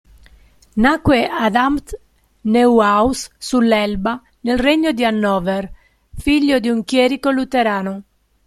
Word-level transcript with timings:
Nacque 0.83 1.27
ad 1.29 1.53
Amt 1.67 1.87
Neuhaus 2.53 3.29
sull'Elba 3.37 4.19
nel 4.39 4.57
Regno 4.57 4.91
di 4.93 5.05
Hannover, 5.05 5.71
figlio 6.15 6.57
di 6.57 6.69
un 6.69 6.83
chierico 6.83 7.29
luterano. 7.29 8.03